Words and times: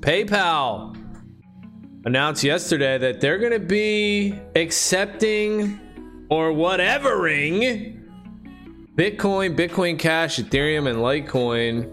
PayPal 0.00 0.96
announced 2.04 2.44
yesterday 2.44 2.98
that 2.98 3.20
they're 3.20 3.38
going 3.38 3.52
to 3.52 3.58
be 3.58 4.38
accepting 4.54 5.80
or 6.28 6.52
whatevering 6.52 8.00
Bitcoin, 8.94 9.56
Bitcoin 9.56 9.98
Cash, 9.98 10.38
Ethereum, 10.38 10.88
and 10.88 10.98
Litecoin 10.98 11.92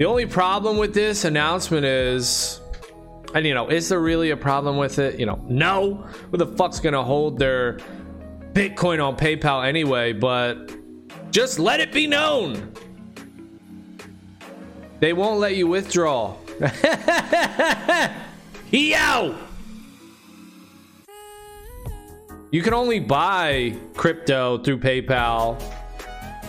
The 0.00 0.06
only 0.06 0.24
problem 0.24 0.78
with 0.78 0.94
this 0.94 1.26
announcement 1.26 1.84
is, 1.84 2.58
and 3.34 3.46
you 3.46 3.52
know, 3.52 3.68
is 3.68 3.90
there 3.90 4.00
really 4.00 4.30
a 4.30 4.36
problem 4.36 4.78
with 4.78 4.98
it? 4.98 5.20
You 5.20 5.26
know, 5.26 5.44
no. 5.46 6.06
Who 6.30 6.38
the 6.38 6.46
fuck's 6.46 6.80
gonna 6.80 7.04
hold 7.04 7.38
their 7.38 7.80
Bitcoin 8.54 9.06
on 9.06 9.18
PayPal 9.18 9.68
anyway? 9.68 10.14
But 10.14 10.70
just 11.30 11.58
let 11.58 11.80
it 11.80 11.92
be 11.92 12.06
known. 12.06 12.72
They 15.00 15.12
won't 15.12 15.38
let 15.38 15.56
you 15.56 15.66
withdraw. 15.66 16.34
Yo! 18.70 19.36
You 22.50 22.62
can 22.62 22.72
only 22.72 23.00
buy 23.00 23.76
crypto 23.96 24.56
through 24.56 24.78
PayPal, 24.78 25.62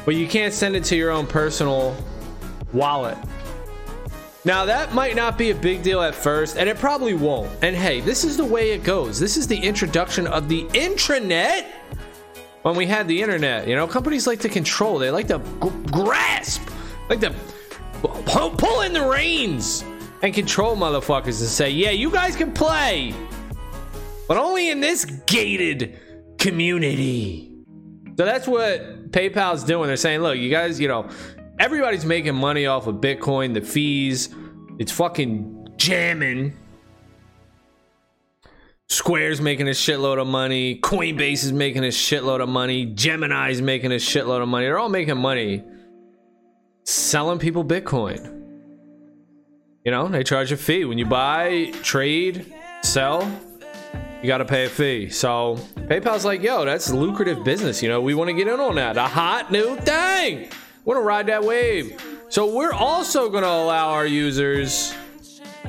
but 0.06 0.16
you 0.16 0.26
can't 0.26 0.54
send 0.54 0.78
it 0.78 0.86
to 0.86 0.96
your 0.96 1.12
own 1.12 1.28
personal 1.28 1.94
wallet. 2.72 3.18
Now, 4.44 4.66
that 4.66 4.94
might 4.94 5.16
not 5.16 5.38
be 5.38 5.52
a 5.52 5.56
big 5.56 5.84
deal 5.84 6.02
at 6.02 6.16
first, 6.16 6.58
and 6.58 6.68
it 6.68 6.78
probably 6.78 7.14
won't. 7.14 7.52
And 7.62 7.76
hey, 7.76 8.02
this 8.02 8.24
is 8.24 8.38
the 8.38 8.46
way 8.46 8.72
it 8.72 8.84
goes. 8.84 9.20
This 9.20 9.38
is 9.38 9.48
the 9.48 9.58
introduction 9.58 10.26
of 10.26 10.50
the 10.50 10.64
intranet 10.70 11.68
when 12.64 12.76
we 12.76 12.88
had 12.88 13.08
the 13.08 13.22
internet. 13.22 13.68
You 13.68 13.76
know, 13.76 13.86
companies 13.86 14.26
like 14.26 14.40
to 14.40 14.50
control, 14.50 14.98
they 14.98 15.12
like 15.12 15.28
to 15.28 15.38
g- 15.38 15.92
grasp, 15.92 16.62
like 17.08 17.20
to 17.20 17.36
pull, 18.02 18.50
pull 18.50 18.82
in 18.82 18.94
the 18.94 19.06
reins 19.06 19.84
and 20.24 20.34
control 20.34 20.76
motherfuckers 20.76 21.40
and 21.40 21.50
say, 21.50 21.70
yeah, 21.70 21.92
you 21.92 22.10
guys 22.10 22.36
can 22.36 22.52
play, 22.52 23.14
but 24.28 24.38
only 24.38 24.72
in 24.72 24.80
this 24.80 25.06
gated 25.06 26.00
community. 26.40 27.54
So 28.18 28.26
that's 28.26 28.48
what 28.48 29.12
PayPal's 29.12 29.64
doing. 29.64 29.88
They're 29.88 29.98
saying, 29.98 30.22
look, 30.22 30.38
you 30.38 30.50
guys, 30.50 30.80
you 30.80 30.88
know, 30.88 31.10
everybody's 31.62 32.06
making 32.06 32.34
money 32.34 32.66
off 32.66 32.88
of 32.88 32.96
Bitcoin, 32.96 33.54
the 33.54 33.62
fees. 33.62 34.34
It's 34.80 34.92
fucking 34.92 35.68
jamming. 35.78 36.58
Square's 38.90 39.40
making 39.40 39.68
a 39.68 39.72
shitload 39.72 40.20
of 40.20 40.26
money. 40.26 40.80
Coinbase 40.80 41.44
is 41.44 41.54
making 41.54 41.86
a 41.86 41.90
shitload 41.90 42.42
of 42.42 42.50
money. 42.50 42.88
Gemini's 42.88 43.62
making 43.62 43.92
a 43.92 43.98
shitload 43.98 44.42
of 44.42 44.48
money. 44.50 44.66
They're 44.66 44.80
all 44.80 44.90
making 44.90 45.18
money 45.18 45.64
selling 46.84 47.38
people 47.38 47.64
Bitcoin. 47.64 48.40
You 49.86 49.92
know, 49.92 50.08
they 50.08 50.24
charge 50.24 50.52
a 50.52 50.58
fee. 50.58 50.86
When 50.86 50.98
you 50.98 51.06
buy, 51.06 51.72
trade, 51.84 52.54
sell, 52.82 53.32
you 54.22 54.28
got 54.28 54.40
to 54.40 54.46
pay 54.46 54.66
a 54.66 54.70
fee. 54.70 55.10
So 55.10 55.58
PayPal's 55.76 56.26
like, 56.26 56.42
yo, 56.42 56.66
that's 56.66 56.92
lucrative 56.92 57.44
business. 57.44 57.84
You 57.84 57.90
know, 57.90 58.02
we 58.02 58.16
want 58.16 58.30
to 58.30 58.34
get 58.34 58.48
in 58.48 58.60
on 58.60 58.76
that. 58.76 58.98
A 58.98 59.04
hot 59.04 59.52
new 59.52 59.76
thing. 59.78 60.50
Want 60.84 60.98
to 60.98 61.02
ride 61.02 61.28
that 61.28 61.44
wave. 61.44 62.02
So 62.30 62.56
we're 62.56 62.74
also 62.74 63.30
going 63.30 63.44
to 63.44 63.50
allow 63.50 63.90
our 63.90 64.06
users, 64.08 64.94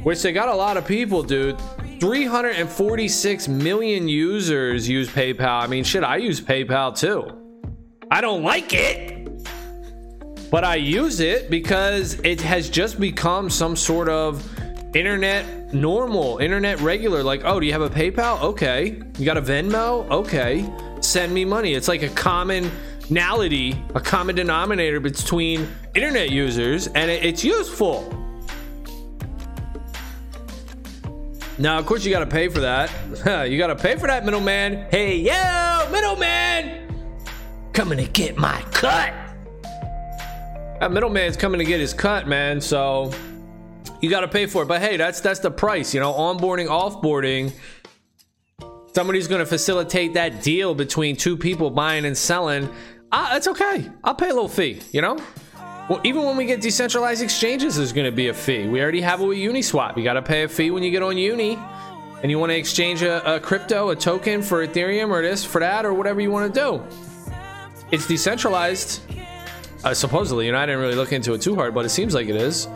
which 0.02 0.22
they 0.22 0.32
got 0.32 0.48
a 0.48 0.54
lot 0.54 0.76
of 0.76 0.86
people, 0.86 1.22
dude. 1.22 1.60
346 2.00 3.48
million 3.48 4.08
users 4.08 4.88
use 4.88 5.08
PayPal. 5.10 5.62
I 5.62 5.66
mean, 5.66 5.84
shit, 5.84 6.02
I 6.02 6.16
use 6.16 6.40
PayPal 6.40 6.96
too. 6.98 7.38
I 8.10 8.20
don't 8.20 8.42
like 8.42 8.72
it, 8.72 9.28
but 10.50 10.64
I 10.64 10.76
use 10.76 11.20
it 11.20 11.50
because 11.50 12.14
it 12.24 12.40
has 12.40 12.70
just 12.70 12.98
become 12.98 13.50
some 13.50 13.76
sort 13.76 14.08
of 14.08 14.42
internet 14.96 15.74
normal, 15.74 16.38
internet 16.38 16.80
regular. 16.80 17.22
Like, 17.22 17.42
oh, 17.44 17.60
do 17.60 17.66
you 17.66 17.72
have 17.72 17.82
a 17.82 17.90
PayPal? 17.90 18.40
Okay. 18.42 19.02
You 19.18 19.24
got 19.24 19.36
a 19.36 19.42
Venmo? 19.42 20.08
Okay. 20.10 20.68
Send 21.00 21.32
me 21.32 21.44
money. 21.44 21.74
It's 21.74 21.88
like 21.88 22.02
a 22.02 22.08
common 22.08 22.70
a 23.16 24.00
common 24.00 24.34
denominator 24.34 25.00
between 25.00 25.68
internet 25.94 26.30
users, 26.30 26.86
and 26.88 27.10
it's 27.10 27.44
useful. 27.44 28.08
Now, 31.58 31.78
of 31.78 31.86
course, 31.86 32.04
you 32.04 32.10
got 32.10 32.20
to 32.20 32.26
pay 32.26 32.48
for 32.48 32.60
that. 32.60 32.90
you 33.50 33.58
got 33.58 33.66
to 33.68 33.76
pay 33.76 33.96
for 33.96 34.06
that, 34.06 34.24
middleman. 34.24 34.86
Hey, 34.90 35.16
yo, 35.16 35.88
middleman, 35.90 36.88
coming 37.72 37.98
to 37.98 38.06
get 38.06 38.36
my 38.36 38.62
cut. 38.72 39.12
That 40.80 40.90
middleman's 40.90 41.36
coming 41.36 41.58
to 41.58 41.64
get 41.64 41.80
his 41.80 41.92
cut, 41.92 42.26
man. 42.26 42.60
So 42.60 43.12
you 44.00 44.10
got 44.10 44.20
to 44.20 44.28
pay 44.28 44.46
for 44.46 44.62
it. 44.62 44.66
But 44.66 44.80
hey, 44.80 44.96
that's 44.96 45.20
that's 45.20 45.40
the 45.40 45.50
price. 45.50 45.94
You 45.94 46.00
know, 46.00 46.12
onboarding, 46.12 46.66
offboarding 46.66 47.52
somebody's 48.94 49.26
going 49.26 49.40
to 49.40 49.46
facilitate 49.46 50.14
that 50.14 50.42
deal 50.42 50.74
between 50.74 51.16
two 51.16 51.36
people 51.36 51.70
buying 51.70 52.04
and 52.04 52.16
selling, 52.16 52.68
uh, 53.12 53.32
that's 53.32 53.46
okay. 53.48 53.90
I'll 54.02 54.14
pay 54.14 54.30
a 54.30 54.34
little 54.34 54.48
fee, 54.48 54.80
you 54.90 55.02
know? 55.02 55.18
Well, 55.88 56.00
even 56.04 56.22
when 56.24 56.36
we 56.36 56.46
get 56.46 56.60
decentralized 56.60 57.22
exchanges, 57.22 57.76
there's 57.76 57.92
going 57.92 58.06
to 58.06 58.16
be 58.16 58.28
a 58.28 58.34
fee. 58.34 58.66
We 58.66 58.80
already 58.80 59.02
have 59.02 59.20
it 59.20 59.26
with 59.26 59.36
Uniswap. 59.36 59.96
You 59.96 60.04
got 60.04 60.14
to 60.14 60.22
pay 60.22 60.44
a 60.44 60.48
fee 60.48 60.70
when 60.70 60.82
you 60.82 60.90
get 60.90 61.02
on 61.02 61.18
Uni 61.18 61.58
and 62.22 62.30
you 62.30 62.38
want 62.38 62.50
to 62.50 62.56
exchange 62.56 63.02
a, 63.02 63.36
a, 63.36 63.40
crypto, 63.40 63.90
a 63.90 63.96
token 63.96 64.42
for 64.42 64.66
Ethereum 64.66 65.10
or 65.10 65.22
this, 65.22 65.44
for 65.44 65.60
that, 65.60 65.84
or 65.84 65.92
whatever 65.92 66.20
you 66.20 66.30
want 66.30 66.54
to 66.54 66.60
do. 66.60 66.82
It's 67.90 68.06
decentralized. 68.06 69.02
Uh, 69.84 69.92
supposedly, 69.92 70.46
you 70.46 70.52
know, 70.52 70.58
I 70.58 70.66
didn't 70.66 70.80
really 70.80 70.94
look 70.94 71.12
into 71.12 71.34
it 71.34 71.42
too 71.42 71.56
hard, 71.56 71.74
but 71.74 71.84
it 71.84 71.90
seems 71.90 72.14
like 72.14 72.28
it 72.28 72.36
is. 72.36 72.68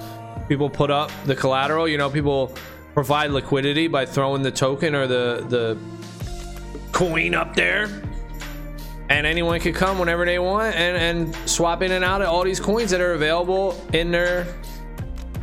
People 0.49 0.69
put 0.69 0.91
up 0.91 1.11
the 1.25 1.35
collateral, 1.35 1.89
you 1.89 1.97
know, 1.97 2.11
people 2.11 2.55
provide 2.93 3.31
liquidity 3.31 3.89
by 3.89 4.05
throwing 4.05 4.43
the 4.43 4.51
token 4.51 4.95
or 4.95 5.07
the 5.07 5.45
the 5.49 5.79
coin 6.93 7.35
up 7.35 7.55
there 7.55 8.03
and 9.09 9.27
anyone 9.27 9.61
can 9.61 9.73
come 9.73 9.99
whenever 9.99 10.25
they 10.25 10.39
want 10.39 10.75
and 10.75 10.97
and 10.97 11.49
swap 11.49 11.83
in 11.83 11.93
and 11.93 12.05
out 12.05 12.23
of 12.23 12.29
all 12.29 12.45
these 12.45 12.61
coins 12.61 12.91
that 12.91 13.01
are 13.01 13.13
available 13.13 13.81
in 13.93 14.11
their 14.11 14.47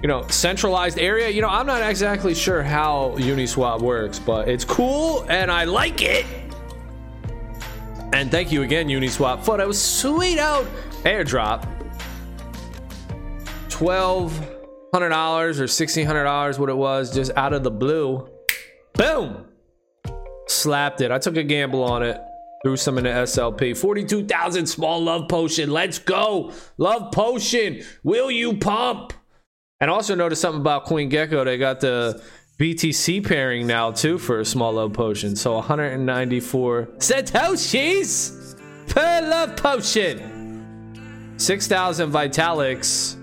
you 0.01 0.07
know 0.07 0.27
centralized 0.27 0.99
area. 0.99 1.29
You 1.29 1.41
know 1.41 1.47
i'm 1.47 1.65
not 1.65 1.81
exactly 1.81 2.33
sure 2.33 2.61
how 2.61 3.15
uniswap 3.17 3.81
works 3.81 4.19
but 4.19 4.47
it's 4.47 4.65
cool 4.65 5.25
and 5.29 5.51
i 5.51 5.63
like 5.63 6.01
it. 6.01 6.25
And 8.13 8.29
thank 8.29 8.51
you 8.51 8.61
again 8.61 8.87
uniswap. 8.89 9.43
For 9.43 9.57
that 9.57 9.67
was 9.67 9.81
sweet 9.81 10.37
out. 10.37 10.65
Airdrop. 11.03 11.67
$1200 13.69 14.39
or 14.93 15.63
$1600 15.63 16.59
what 16.59 16.69
it 16.69 16.77
was 16.77 17.13
just 17.13 17.31
out 17.35 17.53
of 17.53 17.63
the 17.63 17.71
blue. 17.71 18.29
Boom! 18.93 19.45
Slapped 20.47 21.01
it. 21.01 21.09
I 21.11 21.17
took 21.17 21.37
a 21.37 21.43
gamble 21.43 21.83
on 21.83 22.03
it. 22.03 22.21
Threw 22.63 22.77
some 22.77 22.97
in 22.97 23.03
the 23.03 23.09
SLP. 23.09 23.75
42,000 23.75 24.65
small 24.67 25.03
love 25.03 25.27
potion. 25.27 25.69
Let's 25.69 25.99
go. 25.99 26.53
Love 26.77 27.11
potion. 27.11 27.83
Will 28.03 28.31
you 28.31 28.57
pump? 28.57 29.11
And 29.81 29.91
also 29.91 30.15
noticed 30.15 30.41
something 30.41 30.61
about 30.61 30.85
CoinGecko. 30.85 31.43
They 31.43 31.57
got 31.57 31.81
the 31.81 32.23
BTC 32.59 33.27
pairing 33.27 33.67
now 33.67 33.91
too 33.91 34.17
for 34.17 34.39
a 34.39 34.45
small 34.45 34.71
love 34.71 34.93
potion. 34.93 35.35
So 35.35 35.55
194 35.55 36.85
Satoshis 36.99 38.57
per 38.87 39.21
love 39.27 39.57
potion. 39.57 41.33
6,000 41.35 42.11
Vitalics. 42.11 43.17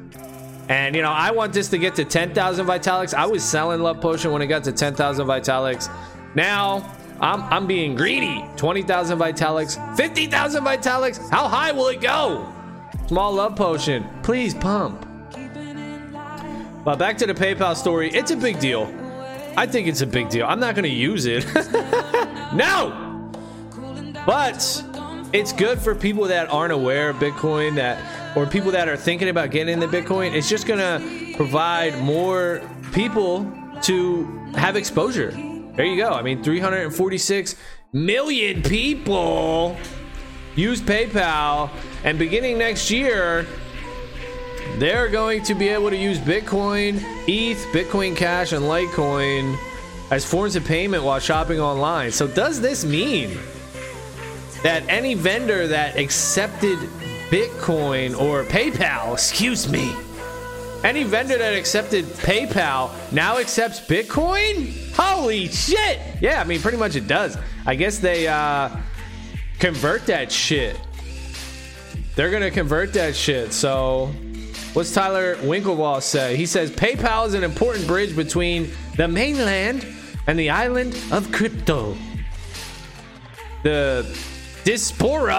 And 0.69 0.95
you 0.95 1.01
know, 1.01 1.13
I 1.13 1.31
want 1.31 1.55
this 1.55 1.69
to 1.69 1.79
get 1.79 1.95
to 1.97 2.05
10,000 2.05 2.67
Vitalics. 2.67 3.15
I 3.15 3.25
was 3.25 3.43
selling 3.43 3.81
love 3.81 4.03
potion 4.03 4.33
when 4.33 4.43
it 4.43 4.49
got 4.49 4.65
to 4.65 4.73
10,000 4.73 5.27
Vitalics. 5.27 5.89
Now 6.35 7.00
I'm, 7.21 7.43
I'm 7.45 7.67
being 7.67 7.95
greedy. 7.95 8.45
20,000 8.57 9.19
Vitalics, 9.19 9.97
50,000 9.97 10.65
Vitalics. 10.65 11.31
How 11.31 11.49
high 11.49 11.73
will 11.73 11.89
it 11.89 12.01
go? 12.01 12.51
Small 13.09 13.33
love 13.33 13.57
potion. 13.57 14.09
Please 14.23 14.55
pump. 14.55 15.07
But 16.85 16.99
back 16.99 17.19
to 17.19 17.27
the 17.27 17.35
PayPal 17.35 17.77
story, 17.77 18.11
it's 18.11 18.31
a 18.31 18.37
big 18.37 18.59
deal. 18.59 18.85
I 19.57 19.67
think 19.67 19.87
it's 19.87 20.01
a 20.01 20.07
big 20.07 20.31
deal. 20.31 20.47
I'm 20.47 20.61
not 20.61 20.75
going 20.75 20.85
to 20.85 20.89
use 20.89 21.27
it. 21.27 21.45
no! 22.55 23.31
But 24.25 24.85
it's 25.33 25.53
good 25.53 25.79
for 25.79 25.95
people 25.95 26.25
that 26.25 26.49
aren't 26.51 26.73
aware 26.73 27.11
of 27.11 27.17
Bitcoin 27.17 27.75
that 27.77 28.37
or 28.37 28.47
people 28.47 28.71
that 28.71 28.89
are 28.89 28.97
thinking 28.97 29.29
about 29.29 29.51
getting 29.51 29.75
into 29.75 29.89
Bitcoin. 29.89 30.35
It's 30.35 30.49
just 30.49 30.67
going 30.67 30.79
to 30.79 31.37
provide 31.37 31.99
more 31.99 32.63
people 32.93 33.51
to 33.83 34.25
have 34.55 34.77
exposure. 34.77 35.33
There 35.81 35.89
you 35.89 35.97
go. 35.97 36.11
I 36.11 36.21
mean, 36.21 36.43
346 36.43 37.57
million 37.95 38.61
people 38.61 39.79
use 40.55 40.83
PayPal 40.83 41.71
and 42.05 42.19
beginning 42.19 42.59
next 42.59 42.91
year 42.91 43.47
they're 44.77 45.09
going 45.09 45.43
to 45.45 45.55
be 45.55 45.71
able 45.71 45.89
to 45.89 45.97
use 45.97 46.19
Bitcoin, 46.19 47.03
ETH, 47.27 47.57
Bitcoin 47.73 48.15
Cash, 48.15 48.53
and 48.53 48.67
Litecoin 48.67 49.57
as 50.11 50.23
forms 50.23 50.55
of 50.55 50.67
payment 50.67 51.03
while 51.03 51.19
shopping 51.19 51.61
online. 51.61 52.11
So, 52.11 52.29
does 52.29 52.61
this 52.61 52.85
mean 52.85 53.39
that 54.63 54.83
any 54.87 55.15
vendor 55.15 55.67
that 55.67 55.97
accepted 55.97 56.79
Bitcoin 57.31 58.21
or 58.21 58.45
PayPal, 58.45 59.15
excuse 59.15 59.67
me, 59.67 59.97
any 60.85 61.05
vendor 61.05 61.39
that 61.39 61.55
accepted 61.55 62.05
PayPal 62.05 62.91
now 63.13 63.39
accepts 63.39 63.81
Bitcoin? 63.81 64.90
Holy 65.01 65.49
shit! 65.49 66.01
Yeah, 66.21 66.41
I 66.41 66.45
mean, 66.45 66.61
pretty 66.61 66.79
much 66.79 66.97
it 66.97 67.07
does. 67.07 67.37
I 67.67 67.75
guess 67.75 67.99
they 67.99 68.29
uh, 68.29 68.71
convert 69.59 70.07
that 70.07 70.31
shit. 70.31 70.79
They're 72.17 72.31
gonna 72.31 72.51
convert 72.51 72.93
that 72.95 73.17
shit. 73.17 73.53
So 73.53 74.13
What's 74.73 74.95
Tyler 74.95 75.35
Winklevoss 75.39 76.03
say? 76.03 76.37
He 76.37 76.47
says 76.47 76.71
PayPal 76.71 77.27
is 77.27 77.35
an 77.35 77.43
important 77.43 77.89
bridge 77.89 78.15
between 78.15 78.71
the 78.97 79.09
mainland 79.09 79.85
and 80.29 80.39
the 80.39 80.51
island 80.51 80.97
of 81.11 81.33
crypto. 81.33 81.97
The 83.65 84.07
diaspora, 84.63 85.35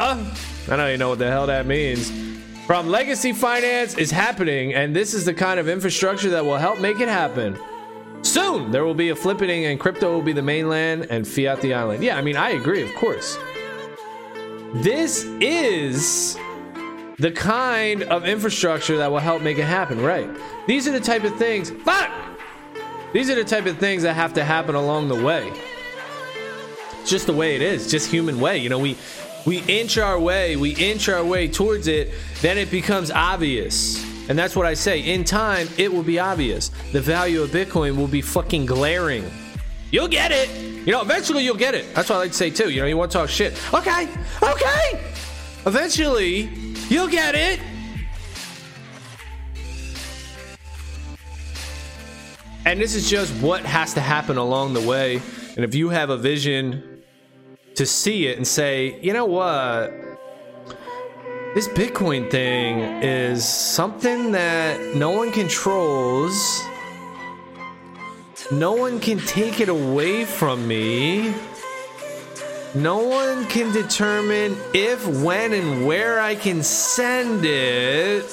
I 0.70 0.76
don't 0.76 0.86
even 0.86 1.00
know 1.00 1.08
what 1.08 1.20
the 1.20 1.30
hell 1.30 1.48
that 1.48 1.66
means, 1.66 2.12
from 2.68 2.90
legacy 2.90 3.32
finance 3.32 3.98
is 3.98 4.12
happening, 4.12 4.74
and 4.74 4.94
this 4.94 5.14
is 5.14 5.24
the 5.24 5.34
kind 5.34 5.62
of 5.62 5.70
infrastructure 5.70 6.32
that 6.32 6.44
will 6.44 6.58
help 6.58 6.82
make 6.82 7.00
it 7.00 7.08
happen. 7.08 7.58
Soon, 8.24 8.72
there 8.72 8.86
will 8.86 8.94
be 8.94 9.10
a 9.10 9.16
flipping, 9.16 9.66
and 9.66 9.80
crypto 9.80 10.14
will 10.14 10.22
be 10.22 10.34
the 10.34 10.42
mainland 10.42 11.08
and 11.10 11.28
fiat 11.28 11.62
the 11.62 11.74
island. 11.74 12.04
Yeah, 12.04 12.18
I 12.18 12.22
mean, 12.22 12.38
I 12.38 12.52
agree, 12.52 12.84
of 12.84 12.94
course. 12.96 13.38
This 14.74 15.26
is 15.42 16.38
the 17.18 17.32
kind 17.32 18.04
of 18.04 18.26
infrastructure 18.26 18.98
that 18.98 19.12
will 19.12 19.20
help 19.20 19.42
make 19.42 19.58
it 19.58 19.66
happen, 19.66 20.02
right? 20.02 20.30
These 20.68 20.88
are 20.88 20.92
the 20.92 21.00
type 21.00 21.24
of 21.24 21.36
things, 21.36 21.70
fuck! 21.70 22.12
These 23.14 23.30
are 23.30 23.36
the 23.36 23.44
type 23.44 23.66
of 23.66 23.78
things 23.78 24.04
that 24.04 24.14
have 24.14 24.34
to 24.36 24.44
happen 24.44 24.76
along 24.76 25.10
the 25.10 25.22
way. 25.22 25.52
It's 27.02 27.10
just 27.10 27.26
the 27.26 27.34
way 27.34 27.56
it 27.56 27.62
is, 27.62 27.92
just 27.92 28.10
human 28.10 28.40
way. 28.40 28.58
You 28.60 28.70
know, 28.70 28.80
we 28.80 28.96
we 29.46 29.60
inch 29.64 29.98
our 29.98 30.20
way, 30.20 30.56
we 30.56 30.76
inch 30.76 31.10
our 31.10 31.26
way 31.26 31.48
towards 31.48 31.88
it, 31.88 32.14
then 32.42 32.58
it 32.58 32.72
becomes 32.72 33.12
obvious. 33.12 34.06
And 34.32 34.40
that's 34.40 34.56
what 34.56 34.66
I 34.66 34.74
say. 34.74 35.02
In 35.02 35.24
time, 35.24 35.68
it 35.78 35.94
will 35.94 36.02
be 36.02 36.18
obvious. 36.18 36.70
The 36.92 37.02
value 37.02 37.44
of 37.44 37.52
Bitcoin 37.52 37.96
will 37.96 38.08
be 38.08 38.22
fucking 38.22 38.66
glaring. 38.66 39.30
You'll 39.92 40.08
get 40.08 40.32
it. 40.32 40.50
You 40.88 40.92
know, 40.92 41.02
eventually 41.02 41.44
you'll 41.44 41.56
get 41.58 41.76
it. 41.76 41.94
That's 41.94 42.10
what 42.10 42.16
I 42.16 42.20
like 42.20 42.32
to 42.32 42.38
say 42.38 42.50
too. 42.50 42.72
You 42.72 42.82
know, 42.82 42.88
you 42.88 42.98
want 42.98 43.12
to 43.12 43.18
talk 43.20 43.30
shit. 43.30 43.54
Okay, 43.74 44.08
okay. 44.42 45.14
Eventually, 45.68 46.72
You'll 46.92 47.08
get 47.08 47.36
it. 47.36 47.62
And 52.66 52.82
this 52.82 52.96
is 52.96 53.10
just 53.10 53.34
what 53.42 53.64
has 53.64 53.94
to 53.94 54.02
happen 54.02 54.36
along 54.36 54.74
the 54.74 54.82
way. 54.82 55.22
And 55.56 55.64
if 55.64 55.74
you 55.74 55.88
have 55.88 56.10
a 56.10 56.18
vision 56.18 57.02
to 57.76 57.86
see 57.86 58.28
it 58.28 58.36
and 58.36 58.46
say, 58.46 59.00
you 59.02 59.14
know 59.14 59.24
what? 59.24 60.11
This 61.54 61.68
Bitcoin 61.68 62.32
thing 62.32 62.80
is 63.04 63.46
something 63.46 64.32
that 64.32 64.96
no 64.96 65.10
one 65.10 65.34
controls. 65.34 66.64
No 68.54 68.72
one 68.72 69.02
can 69.02 69.20
take 69.20 69.60
it 69.60 69.68
away 69.68 70.24
from 70.24 70.66
me. 70.66 71.34
No 72.74 73.00
one 73.00 73.46
can 73.48 73.74
determine 73.74 74.56
if, 74.74 75.06
when, 75.22 75.52
and 75.52 75.86
where 75.86 76.22
I 76.22 76.36
can 76.36 76.64
send 76.64 77.44
it. 77.44 78.24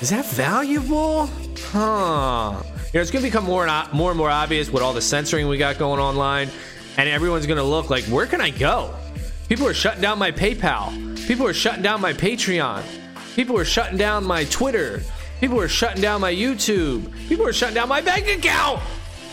Is 0.00 0.08
that 0.08 0.24
valuable? 0.24 1.28
Huh. 1.72 2.62
You 2.64 2.98
know, 2.98 3.00
it's 3.02 3.10
going 3.10 3.22
to 3.22 3.28
become 3.28 3.44
more 3.44 3.66
and 3.66 3.92
more 3.92 4.12
and 4.12 4.16
more 4.16 4.30
obvious 4.30 4.70
with 4.70 4.82
all 4.82 4.94
the 4.94 5.02
censoring 5.02 5.46
we 5.46 5.58
got 5.58 5.76
going 5.76 6.00
online, 6.00 6.48
and 6.96 7.06
everyone's 7.06 7.46
going 7.46 7.58
to 7.58 7.62
look 7.62 7.90
like, 7.90 8.04
where 8.04 8.24
can 8.24 8.40
I 8.40 8.48
go? 8.48 8.94
People 9.52 9.68
are 9.68 9.74
shutting 9.74 10.00
down 10.00 10.18
my 10.18 10.32
PayPal. 10.32 11.26
People 11.26 11.46
are 11.46 11.52
shutting 11.52 11.82
down 11.82 12.00
my 12.00 12.14
Patreon. 12.14 12.82
People 13.36 13.58
are 13.58 13.66
shutting 13.66 13.98
down 13.98 14.24
my 14.24 14.44
Twitter. 14.44 15.02
People 15.40 15.60
are 15.60 15.68
shutting 15.68 16.00
down 16.00 16.22
my 16.22 16.32
YouTube. 16.32 17.14
People 17.28 17.46
are 17.46 17.52
shutting 17.52 17.74
down 17.74 17.90
my 17.90 18.00
bank 18.00 18.28
account. 18.28 18.80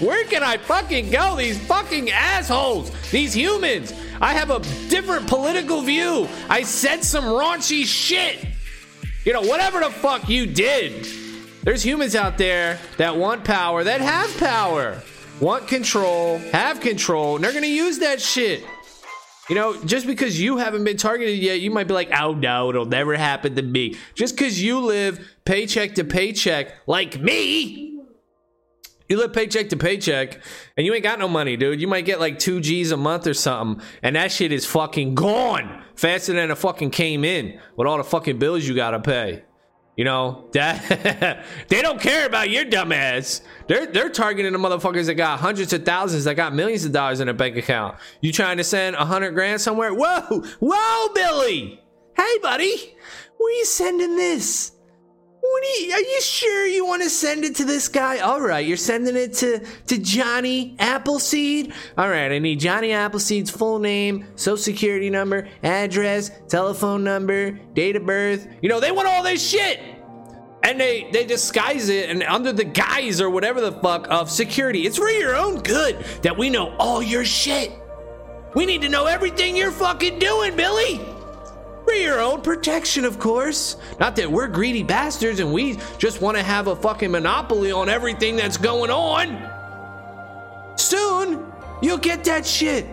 Where 0.02 0.26
can 0.26 0.44
I 0.44 0.58
fucking 0.58 1.10
go? 1.10 1.38
These 1.38 1.58
fucking 1.68 2.12
assholes, 2.12 2.92
these 3.12 3.34
humans. 3.34 3.94
I 4.20 4.34
have 4.34 4.50
a 4.52 4.60
different 4.90 5.26
political 5.26 5.84
view. 5.84 6.28
I 6.50 6.64
said 6.64 7.06
some 7.06 7.24
raunchy 7.24 7.86
shit. 7.86 8.46
You 9.24 9.32
know, 9.32 9.44
whatever 9.44 9.80
the 9.80 9.90
fuck 9.90 10.28
you 10.28 10.46
did. 10.46 11.08
There's 11.64 11.82
humans 11.82 12.18
out 12.18 12.38
there 12.38 12.78
that 12.98 13.16
want 13.16 13.46
power, 13.46 13.86
that 13.86 14.02
have 14.02 14.38
power, 14.38 15.02
want 15.40 15.70
control, 15.70 16.40
have 16.52 16.82
control, 16.82 17.38
and 17.38 17.44
they're 17.46 17.54
gonna 17.54 17.68
use 17.68 18.00
that 18.00 18.22
shit. 18.22 18.66
You 19.50 19.56
know, 19.56 19.84
just 19.84 20.06
because 20.06 20.40
you 20.40 20.58
haven't 20.58 20.84
been 20.84 20.98
targeted 20.98 21.40
yet, 21.40 21.60
you 21.60 21.72
might 21.72 21.88
be 21.88 21.96
like, 21.96 22.12
oh 22.12 22.34
no, 22.34 22.70
it'll 22.70 22.86
never 22.86 23.18
happen 23.18 23.56
to 23.56 23.64
me. 23.64 23.98
Just 24.14 24.36
because 24.36 24.62
you 24.62 24.80
live 24.80 25.20
paycheck 25.44 25.96
to 25.96 26.04
paycheck 26.04 26.76
like 26.86 27.20
me, 27.20 28.00
you 29.10 29.18
live 29.18 29.34
paycheck 29.34 29.70
to 29.70 29.78
paycheck 29.78 30.40
and 30.78 30.86
you 30.86 30.94
ain't 30.94 31.02
got 31.02 31.18
no 31.18 31.28
money, 31.28 31.58
dude. 31.58 31.82
You 31.82 31.88
might 31.88 32.06
get 32.06 32.20
like 32.20 32.38
two 32.38 32.62
G's 32.62 32.92
a 32.92 32.98
month 32.98 33.26
or 33.26 33.34
something, 33.34 33.84
and 34.04 34.16
that 34.16 34.32
shit 34.32 34.52
is 34.52 34.68
fucking 34.68 35.16
gone 35.16 35.84
faster 35.96 36.34
than 36.34 36.52
it 36.52 36.56
fucking 36.56 36.92
came 36.92 37.26
in 37.26 37.60
with 37.76 37.88
all 37.88 37.98
the 37.98 38.04
fucking 38.04 38.38
bills 38.38 38.68
you 38.68 38.76
gotta 38.76 39.00
pay. 39.00 39.44
You 40.00 40.06
know 40.06 40.46
that 40.54 41.44
they 41.68 41.82
don't 41.82 42.00
care 42.00 42.26
about 42.26 42.50
your 42.50 42.64
dumb 42.64 42.94
ass. 42.94 43.42
They're 43.68 43.86
they're 43.86 44.10
targeting 44.10 44.54
the 44.54 44.58
motherfuckers 44.58 45.08
that 45.08 45.16
got 45.16 45.40
hundreds 45.42 45.74
of 45.74 45.84
thousands, 45.84 46.24
that 46.24 46.36
got 46.36 46.56
millions 46.56 46.86
of 46.86 46.94
dollars 46.94 47.20
in 47.20 47.28
a 47.28 47.34
bank 47.34 47.58
account. 47.58 47.98
You 48.22 48.32
trying 48.32 48.56
to 48.60 48.64
send 48.64 48.96
a 48.96 49.04
hundred 49.04 49.32
grand 49.32 49.60
somewhere? 49.60 49.94
Whoa, 49.94 50.42
whoa, 50.62 51.14
Billy. 51.14 51.82
Hey, 52.16 52.38
buddy, 52.42 52.96
where 53.40 53.58
you 53.58 53.66
sending 53.66 54.16
this? 54.16 54.72
What 55.50 55.64
are 55.64 55.82
you, 55.82 55.94
are 55.94 56.00
you 56.00 56.22
sure 56.22 56.68
you 56.68 56.86
want 56.86 57.02
to 57.02 57.10
send 57.10 57.44
it 57.44 57.56
to 57.56 57.66
this 57.66 57.88
guy? 57.88 58.20
All 58.20 58.40
right, 58.40 58.64
you're 58.66 58.78
sending 58.78 59.16
it 59.16 59.34
to, 59.36 59.66
to 59.88 59.98
Johnny 59.98 60.76
Appleseed? 60.78 61.74
All 61.98 62.08
right, 62.08 62.32
I 62.32 62.38
need 62.38 62.60
Johnny 62.60 62.92
Appleseed's 62.92 63.50
full 63.50 63.80
name, 63.80 64.28
social 64.36 64.58
security 64.58 65.10
number, 65.10 65.50
address, 65.64 66.30
telephone 66.48 67.04
number, 67.04 67.52
date 67.74 67.96
of 67.96 68.06
birth. 68.06 68.48
You 68.62 68.70
know, 68.70 68.80
they 68.80 68.92
want 68.92 69.08
all 69.08 69.24
this 69.24 69.48
shit. 69.48 69.80
And 70.62 70.80
they, 70.80 71.10
they 71.12 71.26
disguise 71.26 71.90
it 71.90 72.12
and 72.12 72.22
under 72.22 72.54
the 72.54 72.66
guise 72.66 73.20
or 73.20 73.32
whatever 73.32 73.60
the 73.60 73.72
fuck 73.72 74.06
of 74.12 74.30
security. 74.30 74.86
It's 74.86 74.98
for 74.98 75.10
your 75.10 75.36
own 75.36 75.64
good 75.64 75.96
that 76.22 76.38
we 76.38 76.52
know 76.52 76.76
all 76.78 77.02
your 77.02 77.26
shit. 77.26 77.72
We 78.54 78.68
need 78.68 78.82
to 78.82 78.90
know 78.90 79.08
everything 79.08 79.58
you're 79.58 79.72
fucking 79.72 80.20
doing, 80.20 80.56
Billy. 80.56 81.00
For 81.90 81.96
your 81.96 82.22
own 82.22 82.42
protection, 82.44 83.04
of 83.04 83.18
course. 83.18 83.76
Not 84.00 84.16
that 84.18 84.32
we're 84.32 84.48
greedy 84.48 84.84
bastards 84.84 85.40
and 85.40 85.52
we 85.52 85.80
just 85.98 86.22
want 86.22 86.38
to 86.38 86.44
have 86.44 86.68
a 86.68 86.76
fucking 86.76 87.10
monopoly 87.10 87.72
on 87.72 87.90
everything 87.90 88.36
that's 88.36 88.58
going 88.58 88.92
on. 88.92 89.50
Soon, 90.78 91.52
you'll 91.82 91.98
get 91.98 92.24
that 92.26 92.46
shit. 92.46 92.86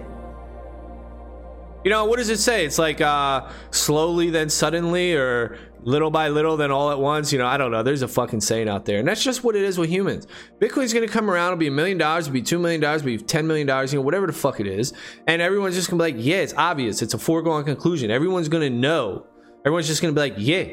You 1.86 1.90
know, 1.90 2.04
what 2.06 2.16
does 2.16 2.30
it 2.30 2.40
say? 2.40 2.64
It's 2.64 2.80
like 2.80 3.00
uh 3.00 3.48
slowly 3.70 4.28
then 4.30 4.50
suddenly 4.50 5.14
or 5.14 5.56
little 5.82 6.10
by 6.10 6.30
little 6.30 6.56
then 6.56 6.72
all 6.72 6.90
at 6.90 6.98
once. 6.98 7.32
You 7.32 7.38
know 7.38 7.46
i 7.46 7.56
don't 7.56 7.70
know. 7.70 7.84
There's 7.84 8.02
a 8.02 8.08
fucking 8.08 8.40
saying 8.40 8.68
out 8.68 8.86
there 8.86 8.98
and 8.98 9.06
that's 9.06 9.22
just 9.22 9.44
what 9.44 9.54
it 9.54 9.62
is 9.62 9.78
with 9.78 9.88
humans. 9.88 10.26
Bitcoin's 10.58 10.92
gonna 10.92 11.06
come 11.06 11.30
around 11.30 11.52
it'll 11.52 11.58
be 11.58 11.68
a 11.68 11.70
million 11.70 11.96
dollars 11.96 12.26
it'll 12.26 12.34
be 12.34 12.42
two 12.42 12.58
million 12.58 12.80
dollars 12.80 13.02
it'll 13.02 13.16
be 13.16 13.18
ten 13.18 13.46
million 13.46 13.68
dollars 13.68 13.92
you 13.92 14.00
know 14.00 14.04
whatever 14.04 14.26
the 14.26 14.32
fuck 14.32 14.58
it 14.58 14.66
is. 14.66 14.94
And 15.28 15.40
everyone's 15.40 15.76
just 15.76 15.88
gonna 15.88 16.02
be 16.02 16.12
like 16.12 16.24
yeah 16.24 16.38
it's 16.38 16.54
obvious. 16.54 17.02
It's 17.02 17.14
a 17.14 17.18
foregone 17.18 17.62
conclusion. 17.62 18.10
Everyone's 18.10 18.48
gonna 18.48 18.68
know. 18.68 19.24
Everyone's 19.64 19.86
just 19.86 20.02
gonna 20.02 20.12
be 20.12 20.22
like 20.22 20.34
yeah. 20.38 20.72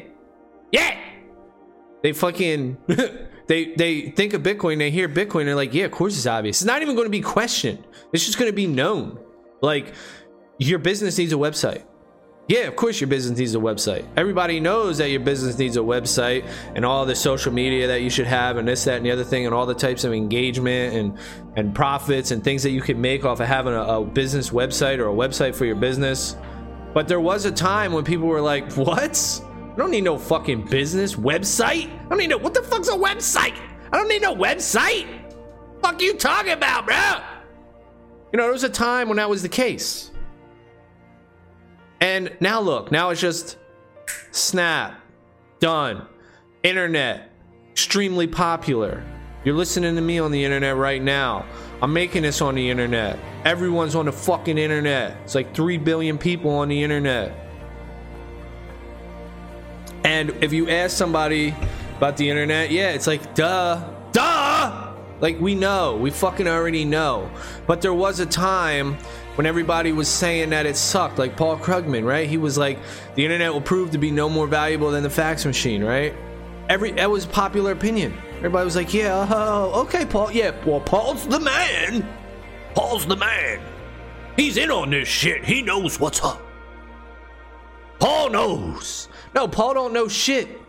Yeah! 0.72 0.98
They 2.02 2.12
fucking 2.12 2.76
they 3.46 3.72
they 3.76 4.10
think 4.10 4.32
of 4.32 4.42
bitcoin 4.42 4.78
they 4.78 4.90
hear 4.90 5.08
bitcoin 5.08 5.44
they're 5.44 5.54
like 5.54 5.72
yeah 5.72 5.84
of 5.84 5.92
course 5.92 6.16
it's 6.16 6.26
obvious. 6.26 6.60
It's 6.60 6.66
not 6.66 6.82
even 6.82 6.96
going 6.96 7.06
to 7.06 7.10
be 7.10 7.20
questioned. 7.20 7.86
It's 8.12 8.26
just 8.26 8.36
going 8.36 8.50
to 8.50 8.56
be 8.56 8.66
known. 8.66 9.20
Like 9.62 9.94
your 10.68 10.78
business 10.78 11.18
needs 11.18 11.32
a 11.32 11.36
website 11.36 11.82
Yeah, 12.48 12.66
of 12.68 12.76
course 12.76 13.00
your 13.00 13.08
business 13.08 13.38
needs 13.38 13.54
a 13.54 13.58
website. 13.58 14.04
Everybody 14.16 14.60
knows 14.60 14.98
that 14.98 15.08
your 15.08 15.20
business 15.20 15.58
needs 15.58 15.78
a 15.78 15.80
website 15.80 16.46
and 16.74 16.84
all 16.84 17.06
the 17.06 17.14
social 17.14 17.52
media 17.52 17.86
that 17.86 18.02
you 18.02 18.10
should 18.10 18.26
have 18.26 18.58
and 18.58 18.68
this, 18.68 18.84
that, 18.84 18.98
and 18.98 19.06
the 19.06 19.10
other 19.10 19.24
thing 19.24 19.46
and 19.46 19.54
all 19.54 19.64
the 19.64 19.74
types 19.74 20.04
of 20.04 20.12
engagement 20.12 20.94
and 20.94 21.18
and 21.56 21.74
profits 21.74 22.32
and 22.32 22.44
things 22.44 22.62
that 22.62 22.70
you 22.70 22.82
can 22.82 23.00
make 23.00 23.24
off 23.24 23.40
of 23.40 23.48
having 23.48 23.72
a, 23.72 23.82
a 23.82 24.04
business 24.04 24.50
website 24.50 24.98
or 24.98 25.08
a 25.08 25.12
website 25.12 25.54
for 25.54 25.64
your 25.64 25.76
business. 25.76 26.36
But 26.92 27.08
there 27.08 27.20
was 27.20 27.46
a 27.46 27.50
time 27.52 27.92
when 27.92 28.04
people 28.04 28.26
were 28.28 28.42
like, 28.42 28.72
What? 28.74 29.42
I 29.72 29.76
don't 29.76 29.90
need 29.90 30.04
no 30.04 30.18
fucking 30.18 30.66
business 30.66 31.16
website. 31.16 31.90
I 31.90 32.08
don't 32.08 32.18
need 32.18 32.30
no 32.30 32.38
what 32.38 32.54
the 32.54 32.62
fuck's 32.62 32.88
a 32.88 32.92
website? 32.92 33.58
I 33.90 33.96
don't 33.96 34.08
need 34.08 34.22
no 34.22 34.34
website. 34.34 35.06
Fuck 35.82 36.00
you 36.00 36.14
talking 36.14 36.52
about, 36.52 36.86
bro? 36.86 37.20
You 38.32 38.36
know, 38.36 38.44
there 38.44 38.52
was 38.52 38.64
a 38.64 38.68
time 38.68 39.08
when 39.08 39.16
that 39.16 39.30
was 39.30 39.42
the 39.42 39.48
case. 39.48 40.10
And 42.00 42.36
now 42.40 42.60
look, 42.60 42.90
now 42.92 43.10
it's 43.10 43.20
just 43.20 43.56
Snap, 44.30 45.00
done. 45.60 46.06
Internet, 46.62 47.30
extremely 47.70 48.26
popular. 48.26 49.04
You're 49.44 49.54
listening 49.54 49.94
to 49.94 50.00
me 50.00 50.18
on 50.18 50.32
the 50.32 50.44
internet 50.44 50.76
right 50.76 51.02
now. 51.02 51.46
I'm 51.82 51.92
making 51.92 52.22
this 52.22 52.40
on 52.40 52.54
the 52.54 52.70
internet. 52.70 53.18
Everyone's 53.44 53.94
on 53.94 54.06
the 54.06 54.12
fucking 54.12 54.56
internet. 54.56 55.16
It's 55.22 55.34
like 55.34 55.54
3 55.54 55.78
billion 55.78 56.18
people 56.18 56.50
on 56.50 56.68
the 56.68 56.82
internet. 56.82 57.32
And 60.02 60.30
if 60.42 60.52
you 60.52 60.68
ask 60.68 60.96
somebody 60.96 61.54
about 61.98 62.16
the 62.16 62.28
internet, 62.28 62.70
yeah, 62.70 62.90
it's 62.90 63.06
like, 63.06 63.34
duh, 63.34 63.88
duh! 64.12 64.83
Like, 65.20 65.40
we 65.40 65.54
know, 65.54 65.96
we 65.96 66.10
fucking 66.10 66.46
already 66.46 66.84
know. 66.84 67.30
But 67.66 67.80
there 67.80 67.94
was 67.94 68.20
a 68.20 68.26
time 68.26 68.96
when 69.36 69.46
everybody 69.46 69.92
was 69.92 70.08
saying 70.08 70.50
that 70.50 70.66
it 70.66 70.76
sucked, 70.76 71.18
like 71.18 71.36
Paul 71.36 71.56
Krugman, 71.56 72.04
right? 72.04 72.28
He 72.28 72.36
was 72.36 72.56
like, 72.58 72.78
the 73.14 73.24
internet 73.24 73.52
will 73.52 73.60
prove 73.60 73.90
to 73.92 73.98
be 73.98 74.10
no 74.10 74.28
more 74.28 74.46
valuable 74.46 74.90
than 74.90 75.02
the 75.02 75.10
fax 75.10 75.44
machine, 75.44 75.82
right? 75.82 76.14
Every 76.68 76.92
that 76.92 77.10
was 77.10 77.26
popular 77.26 77.72
opinion. 77.72 78.16
Everybody 78.36 78.64
was 78.64 78.76
like, 78.76 78.94
yeah, 78.94 79.26
uh, 79.30 79.70
okay, 79.82 80.04
Paul, 80.04 80.30
yeah, 80.32 80.52
well, 80.64 80.80
Paul's 80.80 81.26
the 81.26 81.40
man. 81.40 82.06
Paul's 82.74 83.06
the 83.06 83.16
man. 83.16 83.60
He's 84.36 84.56
in 84.56 84.70
on 84.70 84.90
this 84.90 85.08
shit. 85.08 85.44
He 85.44 85.62
knows 85.62 86.00
what's 86.00 86.22
up. 86.22 86.42
Paul 87.98 88.30
knows. 88.30 89.08
No, 89.34 89.48
Paul 89.48 89.74
don't 89.74 89.92
know 89.92 90.08
shit. 90.08 90.60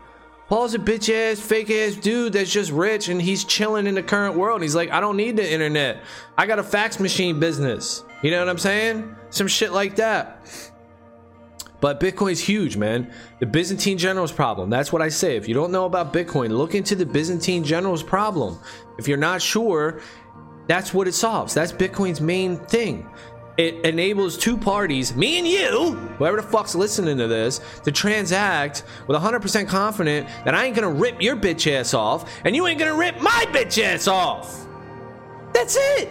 Paul's 0.47 0.75
a 0.75 0.79
bitch 0.79 1.11
ass, 1.11 1.39
fake 1.39 1.71
ass 1.71 1.95
dude 1.95 2.33
that's 2.33 2.51
just 2.51 2.71
rich 2.71 3.09
and 3.09 3.19
he's 3.19 3.43
chilling 3.43 3.87
in 3.87 3.95
the 3.95 4.03
current 4.03 4.35
world. 4.35 4.61
He's 4.61 4.75
like, 4.75 4.91
I 4.91 4.99
don't 4.99 5.17
need 5.17 5.37
the 5.37 5.51
internet. 5.51 6.03
I 6.37 6.45
got 6.45 6.59
a 6.59 6.63
fax 6.63 6.99
machine 6.99 7.39
business. 7.39 8.03
You 8.21 8.31
know 8.31 8.39
what 8.39 8.49
I'm 8.49 8.59
saying? 8.59 9.15
Some 9.31 9.47
shit 9.47 9.71
like 9.71 9.95
that. 9.95 10.45
But 11.81 11.99
Bitcoin's 11.99 12.39
huge, 12.39 12.77
man. 12.77 13.11
The 13.39 13.45
Byzantine 13.45 13.97
generals 13.97 14.31
problem. 14.31 14.69
That's 14.69 14.93
what 14.93 15.01
I 15.01 15.09
say. 15.09 15.35
If 15.35 15.47
you 15.47 15.53
don't 15.53 15.71
know 15.71 15.85
about 15.85 16.13
Bitcoin, 16.13 16.49
look 16.49 16.73
into 16.73 16.95
the 16.95 17.05
Byzantine 17.05 17.63
generals 17.63 18.03
problem. 18.03 18.59
If 18.97 19.07
you're 19.07 19.17
not 19.17 19.41
sure, 19.41 19.99
that's 20.67 20.93
what 20.93 21.07
it 21.07 21.13
solves. 21.13 21.53
That's 21.53 21.71
Bitcoin's 21.71 22.21
main 22.21 22.57
thing. 22.57 23.07
It 23.57 23.85
enables 23.85 24.37
two 24.37 24.57
parties, 24.57 25.15
me 25.15 25.37
and 25.37 25.47
you, 25.47 25.93
whoever 26.17 26.35
the 26.35 26.43
fuck's 26.43 26.75
listening 26.75 27.17
to 27.17 27.27
this, 27.27 27.61
to 27.83 27.91
transact 27.91 28.83
with 29.07 29.17
100% 29.17 29.67
confident 29.67 30.27
that 30.43 30.53
I 30.53 30.65
ain't 30.65 30.75
gonna 30.75 30.91
rip 30.91 31.21
your 31.21 31.37
bitch 31.37 31.71
ass 31.71 31.93
off 31.93 32.29
and 32.43 32.53
you 32.53 32.67
ain't 32.67 32.79
gonna 32.79 32.95
rip 32.95 33.21
my 33.21 33.45
bitch 33.49 33.81
ass 33.81 34.09
off. 34.09 34.67
That's 35.53 35.77
it. 35.79 36.09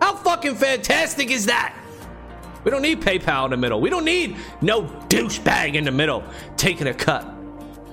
How 0.00 0.16
fucking 0.16 0.56
fantastic 0.56 1.30
is 1.30 1.46
that? 1.46 1.76
We 2.64 2.72
don't 2.72 2.82
need 2.82 3.00
PayPal 3.00 3.44
in 3.44 3.52
the 3.52 3.56
middle. 3.56 3.80
We 3.80 3.88
don't 3.88 4.04
need 4.04 4.36
no 4.60 4.82
douchebag 5.08 5.76
in 5.76 5.84
the 5.84 5.92
middle 5.92 6.24
taking 6.56 6.88
a 6.88 6.94
cut. 6.94 7.32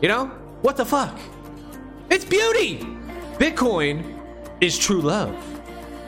You 0.02 0.08
know? 0.08 0.26
What 0.64 0.78
the 0.78 0.86
fuck? 0.86 1.20
It's 2.10 2.26
beauty. 2.26 2.80
Bitcoin 3.38 4.20
is 4.62 4.80
true 4.80 5.02
love. 5.02 5.36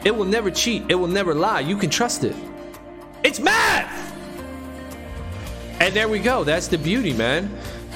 It 0.04 0.16
will 0.16 0.26
never 0.26 0.50
cheat. 0.50 0.84
It 0.90 0.96
will 0.96 1.08
never 1.08 1.36
lie. 1.36 1.60
You 1.60 1.78
can 1.78 1.92
trust 1.92 2.24
it. 2.24 2.36
It's 3.26 3.40
math. 3.40 3.92
And 5.82 5.96
there 5.96 6.08
we 6.08 6.20
go. 6.20 6.44
That's 6.44 6.68
the 6.68 6.78
beauty, 6.78 7.12
man. 7.12 7.50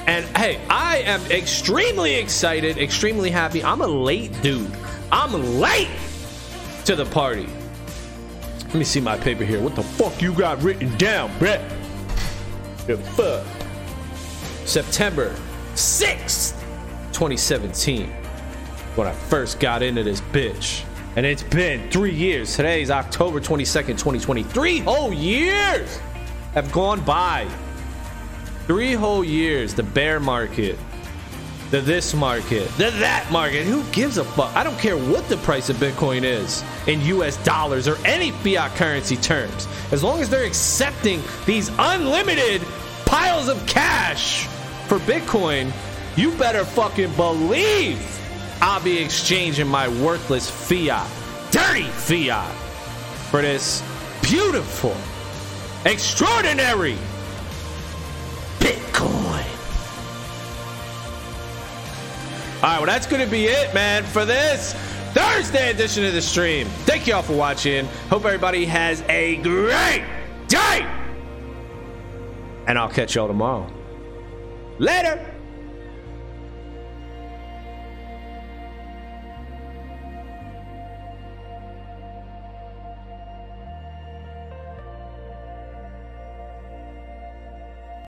And 0.08 0.24
hey, 0.36 0.60
I 0.68 0.98
am 1.02 1.20
extremely 1.30 2.16
excited, 2.16 2.78
extremely 2.78 3.30
happy. 3.30 3.62
I'm 3.62 3.80
a 3.80 3.86
late 3.86 4.32
dude. 4.42 4.76
I'm 5.12 5.60
late 5.60 5.86
to 6.84 6.96
the 6.96 7.04
party. 7.04 7.46
Let 8.64 8.74
me 8.74 8.82
see 8.82 9.00
my 9.00 9.16
paper 9.16 9.44
here. 9.44 9.60
What 9.60 9.76
the 9.76 9.84
fuck 9.84 10.20
you 10.20 10.34
got 10.34 10.60
written 10.64 10.98
down, 10.98 11.30
Brett? 11.38 11.62
The 12.88 12.96
fuck? 12.96 13.46
September 14.66 15.36
6th, 15.74 16.60
2017. 17.12 18.08
When 18.96 19.06
I 19.06 19.12
first 19.12 19.60
got 19.60 19.84
into 19.84 20.02
this 20.02 20.20
bitch. 20.20 20.84
And 21.16 21.26
it's 21.26 21.42
been 21.42 21.90
three 21.90 22.14
years. 22.14 22.54
Today 22.54 22.82
is 22.82 22.90
October 22.90 23.40
22nd, 23.40 23.98
2020. 23.98 24.42
Three 24.44 24.78
whole 24.78 25.12
years 25.12 25.98
have 26.54 26.70
gone 26.70 27.04
by. 27.04 27.48
Three 28.66 28.92
whole 28.92 29.24
years. 29.24 29.74
The 29.74 29.82
bear 29.82 30.20
market 30.20 30.78
the 31.70 31.80
this 31.80 32.14
market, 32.14 32.68
the 32.78 32.90
that 32.98 33.30
market. 33.30 33.64
Who 33.64 33.84
gives 33.92 34.18
a 34.18 34.24
fuck? 34.24 34.54
I 34.56 34.64
don't 34.64 34.78
care 34.78 34.96
what 34.96 35.28
the 35.28 35.36
price 35.38 35.70
of 35.70 35.76
Bitcoin 35.76 36.24
is 36.24 36.64
in 36.88 37.00
US 37.02 37.36
dollars 37.44 37.86
or 37.86 37.96
any 38.04 38.32
fiat 38.32 38.74
currency 38.74 39.16
terms. 39.16 39.68
As 39.92 40.02
long 40.02 40.20
as 40.20 40.28
they're 40.28 40.44
accepting 40.44 41.22
these 41.46 41.70
unlimited 41.78 42.62
piles 43.06 43.48
of 43.48 43.64
cash 43.66 44.46
for 44.88 44.98
Bitcoin, 45.00 45.72
you 46.16 46.32
better 46.32 46.64
fucking 46.64 47.14
believe 47.14 48.19
I'll 48.62 48.82
be 48.82 48.98
exchanging 48.98 49.68
my 49.68 49.88
worthless 49.88 50.50
fiat, 50.50 51.08
dirty 51.50 51.84
fiat, 51.84 52.52
for 53.30 53.40
this 53.40 53.82
beautiful, 54.22 54.94
extraordinary 55.86 56.96
Bitcoin. 58.58 59.46
All 62.56 62.68
right, 62.68 62.76
well, 62.76 62.86
that's 62.86 63.06
going 63.06 63.24
to 63.24 63.30
be 63.30 63.46
it, 63.46 63.72
man, 63.72 64.04
for 64.04 64.26
this 64.26 64.74
Thursday 65.14 65.70
edition 65.70 66.04
of 66.04 66.12
the 66.12 66.20
stream. 66.20 66.66
Thank 66.84 67.06
you 67.06 67.14
all 67.14 67.22
for 67.22 67.34
watching. 67.34 67.86
Hope 68.10 68.26
everybody 68.26 68.66
has 68.66 69.02
a 69.08 69.36
great 69.36 70.04
day. 70.48 70.86
And 72.66 72.78
I'll 72.78 72.90
catch 72.90 73.14
y'all 73.14 73.26
tomorrow. 73.26 73.72
Later. 74.78 75.39